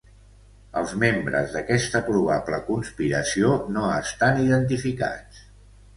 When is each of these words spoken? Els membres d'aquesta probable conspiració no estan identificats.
Els 0.79 0.93
membres 1.03 1.51
d'aquesta 1.57 2.01
probable 2.09 2.61
conspiració 2.71 3.53
no 3.77 3.85
estan 4.01 4.45
identificats. 4.49 5.45